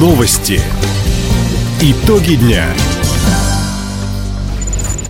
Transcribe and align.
Новости. 0.00 0.58
Итоги 1.82 2.36
дня. 2.36 2.64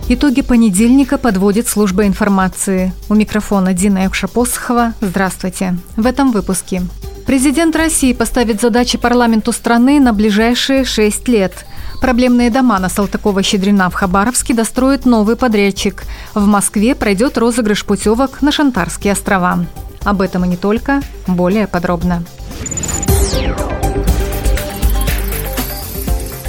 Итоги 0.09 0.41
понедельника 0.41 1.17
подводит 1.17 1.69
служба 1.69 2.05
информации. 2.05 2.91
У 3.07 3.13
микрофона 3.13 3.71
Дина 3.71 3.99
Якша-Посохова. 3.99 4.91
Здравствуйте. 4.99 5.77
В 5.95 6.05
этом 6.05 6.33
выпуске. 6.33 6.81
Президент 7.25 7.77
России 7.77 8.11
поставит 8.11 8.59
задачи 8.59 8.97
парламенту 8.97 9.53
страны 9.53 10.01
на 10.01 10.11
ближайшие 10.11 10.83
шесть 10.83 11.25
лет. 11.29 11.65
Проблемные 12.01 12.49
дома 12.49 12.77
на 12.77 12.89
Салтыкова-Щедрина 12.89 13.89
в 13.89 13.93
Хабаровске 13.93 14.53
достроит 14.53 15.05
новый 15.05 15.37
подрядчик. 15.37 16.03
В 16.33 16.45
Москве 16.47 16.95
пройдет 16.95 17.37
розыгрыш 17.37 17.85
путевок 17.85 18.41
на 18.41 18.51
Шантарские 18.51 19.13
острова. 19.13 19.65
Об 20.03 20.19
этом 20.19 20.43
и 20.43 20.49
не 20.49 20.57
только, 20.57 21.01
более 21.27 21.67
подробно. 21.67 22.25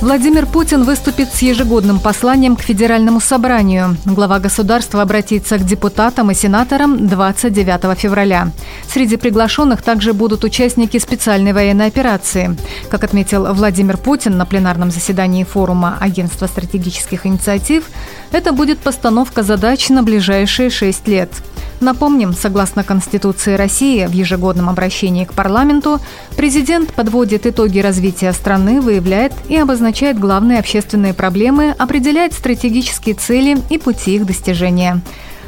Владимир 0.02 0.46
Путин 0.46 0.82
выступит 0.82 1.32
с 1.32 1.42
ежегодным 1.42 2.00
посланием 2.00 2.56
к 2.56 2.62
Федеральному 2.62 3.20
собранию. 3.20 3.96
Глава 4.04 4.40
государства 4.40 5.00
обратится 5.00 5.58
к 5.58 5.64
депутатам 5.64 6.32
и 6.32 6.34
сенаторам 6.34 7.06
29 7.06 7.96
февраля. 7.96 8.50
Среди 8.92 9.16
приглашенных 9.16 9.80
также 9.80 10.12
будут 10.12 10.42
участники 10.42 10.98
специальной 10.98 11.52
военной 11.52 11.86
операции. 11.86 12.56
Как 12.90 13.04
отметил 13.04 13.54
Владимир 13.54 13.96
Путин 13.96 14.36
на 14.36 14.44
пленарном 14.44 14.90
заседании 14.90 15.44
форума 15.44 15.98
Агентства 16.00 16.48
стратегических 16.48 17.24
инициатив, 17.24 17.84
это 18.32 18.50
будет 18.50 18.80
постановка 18.80 19.44
задач 19.44 19.88
на 19.88 20.02
ближайшие 20.02 20.68
шесть 20.68 21.06
лет– 21.06 21.30
Напомним, 21.82 22.32
согласно 22.32 22.84
Конституции 22.84 23.54
России, 23.54 24.06
в 24.06 24.12
ежегодном 24.12 24.68
обращении 24.68 25.24
к 25.24 25.32
парламенту 25.32 26.00
президент 26.36 26.94
подводит 26.94 27.44
итоги 27.44 27.80
развития 27.80 28.32
страны, 28.32 28.80
выявляет 28.80 29.32
и 29.48 29.56
обозначает 29.56 30.16
главные 30.16 30.60
общественные 30.60 31.12
проблемы, 31.12 31.74
определяет 31.76 32.34
стратегические 32.34 33.16
цели 33.16 33.58
и 33.68 33.78
пути 33.78 34.14
их 34.14 34.26
достижения. 34.26 35.00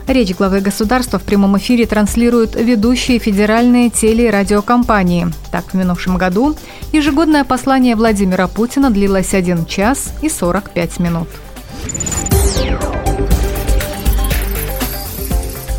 Речь 0.09 0.35
главы 0.35 0.61
государства 0.61 1.21
в 1.21 1.23
прямом 1.23 1.57
эфире 1.59 1.87
транслируют 1.87 2.57
ведущие 2.57 3.21
федеральные 3.21 3.91
теле- 3.91 4.27
и 4.27 4.31
радиокомпании. 4.31 5.29
Так, 5.53 5.67
в 5.67 5.75
минувшем 5.75 6.19
году 6.19 6.57
ежегодное 6.91 7.45
послание 7.45 7.95
Владимира 7.95 8.49
Путина 8.49 8.91
длилось 8.91 9.35
1 9.35 9.67
час 9.67 10.13
и 10.21 10.29
45 10.29 10.99
минут. 10.99 11.29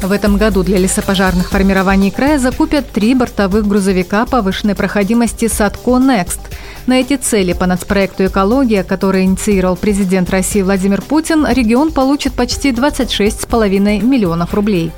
В 0.01 0.11
этом 0.11 0.37
году 0.37 0.63
для 0.63 0.77
лесопожарных 0.77 1.49
формирований 1.49 2.11
края 2.11 2.37
закупят 2.37 2.91
три 2.91 3.15
бортовых 3.15 3.67
грузовика 3.67 4.25
повышенной 4.25 4.75
проходимости 4.75 5.47
«Садко 5.47 5.91
Next». 5.91 6.39
На 6.85 6.99
эти 6.99 7.15
цели 7.15 7.53
по 7.53 7.65
нацпроекту 7.65 8.25
«Экология», 8.25 8.83
который 8.83 9.23
инициировал 9.23 9.75
президент 9.75 10.29
России 10.29 10.61
Владимир 10.61 11.01
Путин, 11.01 11.47
регион 11.49 11.91
получит 11.91 12.33
почти 12.33 12.69
26,5 12.69 14.03
миллионов 14.03 14.53
рублей. 14.53 14.91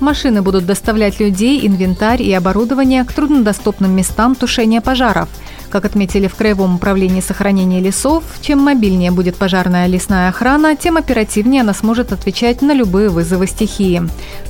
Машины 0.00 0.40
будут 0.40 0.64
доставлять 0.64 1.20
людей, 1.20 1.66
инвентарь 1.66 2.22
и 2.22 2.32
оборудование 2.32 3.04
к 3.04 3.12
труднодоступным 3.12 3.94
местам 3.94 4.34
тушения 4.34 4.80
пожаров– 4.80 5.28
как 5.74 5.86
отметили 5.86 6.28
в 6.28 6.36
Краевом 6.36 6.76
управлении 6.76 7.20
сохранения 7.20 7.80
лесов, 7.80 8.22
чем 8.40 8.60
мобильнее 8.60 9.10
будет 9.10 9.34
пожарная 9.34 9.88
лесная 9.88 10.28
охрана, 10.28 10.76
тем 10.76 10.96
оперативнее 10.96 11.62
она 11.62 11.74
сможет 11.74 12.12
отвечать 12.12 12.62
на 12.62 12.72
любые 12.72 13.08
вызовы 13.08 13.48
стихии. 13.48 14.00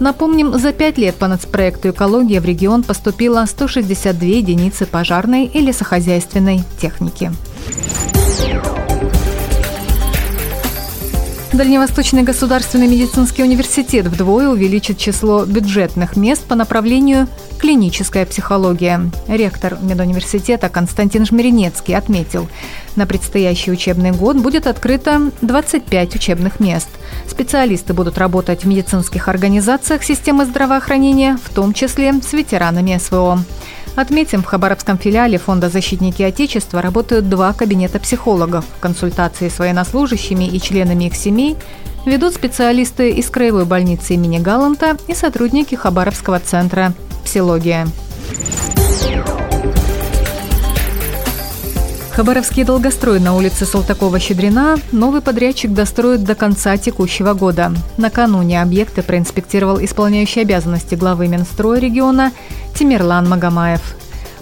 Напомним, 0.00 0.58
за 0.58 0.74
пять 0.74 0.98
лет 0.98 1.14
по 1.14 1.26
нацпроекту 1.26 1.88
«Экология» 1.88 2.42
в 2.42 2.44
регион 2.44 2.82
поступило 2.82 3.42
162 3.46 4.28
единицы 4.28 4.84
пожарной 4.84 5.46
и 5.46 5.60
лесохозяйственной 5.60 6.62
техники. 6.78 7.32
Дальневосточный 11.54 12.24
государственный 12.24 12.88
медицинский 12.88 13.44
университет 13.44 14.06
вдвое 14.08 14.48
увеличит 14.48 14.98
число 14.98 15.46
бюджетных 15.46 16.16
мест 16.16 16.44
по 16.44 16.54
направлению 16.54 17.28
клиническая 17.64 18.26
психология. 18.26 19.10
Ректор 19.26 19.78
медуниверситета 19.80 20.68
Константин 20.68 21.24
Жмеренецкий 21.24 21.96
отметил, 21.96 22.46
на 22.94 23.06
предстоящий 23.06 23.70
учебный 23.70 24.10
год 24.10 24.36
будет 24.36 24.66
открыто 24.66 25.30
25 25.40 26.14
учебных 26.14 26.60
мест. 26.60 26.90
Специалисты 27.26 27.94
будут 27.94 28.18
работать 28.18 28.64
в 28.64 28.68
медицинских 28.68 29.28
организациях 29.28 30.04
системы 30.04 30.44
здравоохранения, 30.44 31.38
в 31.42 31.54
том 31.54 31.72
числе 31.72 32.12
с 32.12 32.34
ветеранами 32.34 32.98
СВО. 32.98 33.42
Отметим, 33.96 34.42
в 34.42 34.46
Хабаровском 34.46 34.98
филиале 34.98 35.38
Фонда 35.38 35.70
«Защитники 35.70 36.20
Отечества» 36.20 36.82
работают 36.82 37.30
два 37.30 37.54
кабинета 37.54 37.98
психологов. 37.98 38.66
Консультации 38.78 39.48
с 39.48 39.58
военнослужащими 39.58 40.44
и 40.44 40.60
членами 40.60 41.04
их 41.04 41.16
семей 41.16 41.56
ведут 42.04 42.34
специалисты 42.34 43.08
из 43.12 43.30
Краевой 43.30 43.64
больницы 43.64 44.12
имени 44.12 44.38
Галанта 44.38 44.98
и 45.08 45.14
сотрудники 45.14 45.76
Хабаровского 45.76 46.40
центра 46.40 46.92
«Псилогия». 47.24 47.88
Хабаровский 52.14 52.62
долгострой 52.62 53.18
на 53.18 53.34
улице 53.34 53.64
Салтакова-Щедрина 53.64 54.78
новый 54.92 55.20
подрядчик 55.20 55.72
достроит 55.72 56.22
до 56.22 56.36
конца 56.36 56.76
текущего 56.76 57.34
года. 57.34 57.72
Накануне 57.96 58.62
объекты 58.62 59.02
проинспектировал 59.02 59.82
исполняющий 59.82 60.42
обязанности 60.42 60.94
главы 60.94 61.26
Минстроя 61.26 61.80
региона 61.80 62.30
Тимирлан 62.78 63.28
Магомаев. 63.28 63.96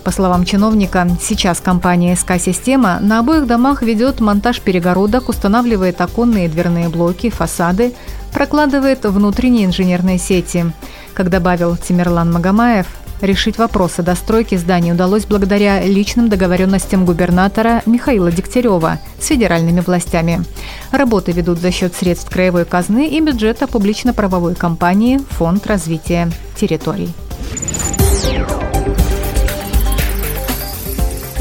По 0.04 0.10
словам 0.10 0.44
чиновника, 0.44 1.08
сейчас 1.22 1.60
компания 1.60 2.14
СК-система 2.14 2.98
на 3.00 3.20
обоих 3.20 3.46
домах 3.46 3.82
ведет 3.82 4.20
монтаж 4.20 4.60
перегородок, 4.60 5.30
устанавливает 5.30 6.00
оконные 6.00 6.46
и 6.46 6.48
дверные 6.48 6.90
блоки, 6.90 7.30
фасады, 7.30 7.94
прокладывает 8.34 9.04
внутренние 9.04 9.64
инженерные 9.64 10.18
сети. 10.18 10.66
Как 11.14 11.28
добавил 11.30 11.76
Тимирлан 11.76 12.32
Магомаев, 12.32 12.86
Решить 13.22 13.56
вопросы 13.56 14.02
достройки 14.02 14.56
зданий 14.56 14.90
удалось 14.90 15.26
благодаря 15.26 15.80
личным 15.80 16.28
договоренностям 16.28 17.04
губернатора 17.04 17.80
Михаила 17.86 18.32
Дегтярева 18.32 18.98
с 19.20 19.26
федеральными 19.26 19.78
властями. 19.78 20.42
Работы 20.90 21.30
ведут 21.30 21.60
за 21.60 21.70
счет 21.70 21.94
средств 21.94 22.28
краевой 22.32 22.64
казны 22.64 23.06
и 23.06 23.20
бюджета 23.20 23.68
публично-правовой 23.68 24.56
компании 24.56 25.20
«Фонд 25.38 25.68
развития 25.68 26.32
территорий». 26.56 27.10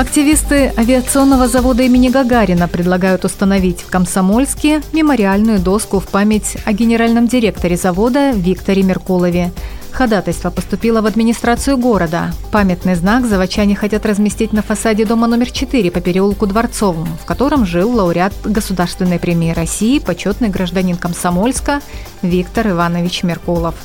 Активисты 0.01 0.73
авиационного 0.78 1.47
завода 1.47 1.84
имени 1.84 2.09
Гагарина 2.09 2.67
предлагают 2.67 3.23
установить 3.23 3.81
в 3.81 3.91
Комсомольске 3.91 4.81
мемориальную 4.94 5.59
доску 5.59 6.00
в 6.00 6.07
память 6.07 6.57
о 6.66 6.73
генеральном 6.73 7.28
директоре 7.28 7.78
завода 7.78 8.31
Викторе 8.31 8.81
Меркулове. 8.81 9.51
Ходатайство 9.91 10.50
поступило 10.50 11.01
в 11.01 11.06
администрацию 11.06 11.78
города. 11.78 12.34
Памятный 12.51 12.95
знак 12.95 13.28
заводчане 13.28 13.75
хотят 13.75 14.03
разместить 14.07 14.53
на 14.53 14.63
фасаде 14.63 15.06
дома 15.06 15.28
номер 15.28 15.51
4 15.51 15.91
по 15.91 16.01
переулку 16.01 16.47
Дворцовому, 16.47 17.16
в 17.22 17.25
котором 17.25 17.67
жил 17.67 17.91
лауреат 17.91 18.34
Государственной 18.44 19.19
премии 19.19 19.51
России, 19.51 20.00
почетный 20.00 20.50
гражданин 20.50 20.97
Комсомольска 20.97 21.79
Виктор 22.23 22.69
Иванович 22.69 23.22
Меркулов. 23.22 23.75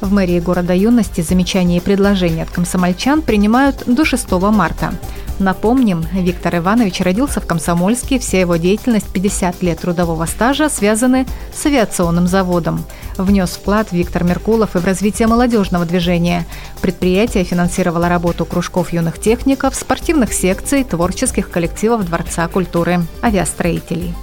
В 0.00 0.12
мэрии 0.12 0.40
города 0.40 0.74
юности 0.74 1.20
замечания 1.20 1.78
и 1.78 1.80
предложения 1.80 2.42
от 2.42 2.50
комсомольчан 2.50 3.22
принимают 3.22 3.84
до 3.86 4.04
6 4.04 4.30
марта. 4.32 4.94
Напомним, 5.38 6.06
Виктор 6.12 6.56
Иванович 6.56 7.00
родился 7.00 7.40
в 7.40 7.46
Комсомольске, 7.46 8.18
вся 8.18 8.40
его 8.40 8.56
деятельность 8.56 9.08
50 9.08 9.62
лет 9.62 9.80
трудового 9.80 10.26
стажа 10.26 10.68
связаны 10.68 11.26
с 11.52 11.66
авиационным 11.66 12.28
заводом. 12.28 12.84
Внес 13.16 13.50
вклад 13.50 13.90
Виктор 13.90 14.22
Меркулов 14.22 14.76
и 14.76 14.78
в 14.78 14.84
развитие 14.84 15.26
молодежного 15.26 15.84
движения. 15.84 16.46
Предприятие 16.80 17.44
финансировало 17.44 18.08
работу 18.08 18.44
кружков 18.44 18.92
юных 18.92 19.18
техников, 19.18 19.74
спортивных 19.74 20.32
секций, 20.32 20.84
творческих 20.84 21.50
коллективов 21.50 22.06
Дворца 22.06 22.46
культуры 22.46 23.00
авиастроителей. 23.22 24.14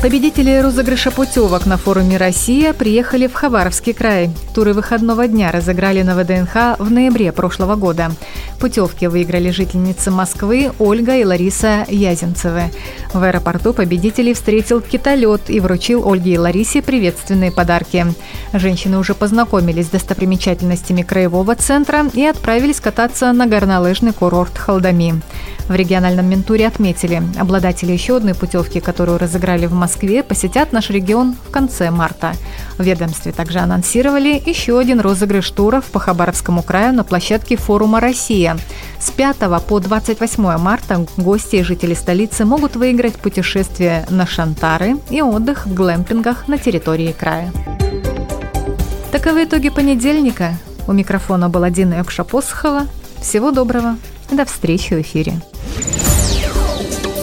Победители 0.00 0.60
розыгрыша 0.60 1.10
путевок 1.10 1.66
на 1.66 1.76
форуме 1.76 2.18
«Россия» 2.18 2.72
приехали 2.72 3.26
в 3.26 3.34
Хабаровский 3.34 3.92
край. 3.92 4.30
Туры 4.54 4.72
выходного 4.72 5.26
дня 5.26 5.50
разыграли 5.50 6.02
на 6.02 6.14
ВДНХ 6.14 6.78
в 6.78 6.88
ноябре 6.88 7.32
прошлого 7.32 7.74
года. 7.74 8.12
Путевки 8.60 9.08
выиграли 9.08 9.50
жительницы 9.50 10.12
Москвы 10.12 10.70
Ольга 10.78 11.16
и 11.16 11.24
Лариса 11.24 11.84
Язенцевы. 11.88 12.70
В 13.12 13.20
аэропорту 13.24 13.72
победителей 13.72 14.34
встретил 14.34 14.80
китолет 14.80 15.42
и 15.50 15.58
вручил 15.58 16.08
Ольге 16.08 16.34
и 16.34 16.38
Ларисе 16.38 16.80
приветственные 16.80 17.50
подарки. 17.50 18.06
Женщины 18.52 18.98
уже 18.98 19.14
познакомились 19.14 19.86
с 19.86 19.90
достопримечательностями 19.90 21.02
краевого 21.02 21.56
центра 21.56 22.06
и 22.14 22.22
отправились 22.24 22.80
кататься 22.80 23.32
на 23.32 23.48
горнолыжный 23.48 24.12
курорт 24.12 24.56
Халдами. 24.58 25.20
В 25.68 25.74
региональном 25.74 26.26
Ментуре 26.26 26.66
отметили, 26.66 27.22
обладатели 27.38 27.92
еще 27.92 28.16
одной 28.16 28.34
путевки, 28.34 28.80
которую 28.80 29.18
разыграли 29.18 29.66
в 29.66 29.74
Москве, 29.74 30.22
посетят 30.22 30.72
наш 30.72 30.88
регион 30.88 31.36
в 31.46 31.50
конце 31.50 31.90
марта. 31.90 32.32
В 32.78 32.82
ведомстве 32.82 33.32
также 33.32 33.58
анонсировали 33.58 34.42
еще 34.46 34.78
один 34.78 35.00
розыгрыш 35.00 35.50
туров 35.50 35.84
по 35.86 35.98
Хабаровскому 35.98 36.62
краю 36.62 36.94
на 36.94 37.04
площадке 37.04 37.56
форума 37.56 38.00
«Россия». 38.00 38.56
С 38.98 39.10
5 39.10 39.36
по 39.66 39.78
28 39.78 40.56
марта 40.56 41.06
гости 41.18 41.56
и 41.56 41.62
жители 41.62 41.92
столицы 41.92 42.46
могут 42.46 42.74
выиграть 42.74 43.16
путешествие 43.16 44.06
на 44.08 44.26
Шантары 44.26 44.96
и 45.10 45.20
отдых 45.20 45.66
в 45.66 45.74
глэмпингах 45.74 46.48
на 46.48 46.56
территории 46.56 47.12
края. 47.12 47.52
Таковы 49.12 49.44
итоги 49.44 49.68
понедельника. 49.68 50.54
У 50.86 50.92
микрофона 50.92 51.50
была 51.50 51.68
Дина 51.68 52.00
Экша-Посохова. 52.00 52.86
Всего 53.20 53.50
доброго. 53.50 53.96
До 54.30 54.44
встречи 54.44 54.94
в 54.94 55.00
эфире. 55.00 55.34